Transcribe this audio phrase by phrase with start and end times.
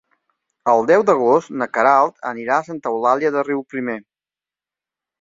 [0.71, 4.01] El deu d'agost na Queralt anirà a Santa Eulàlia de Riuprimer.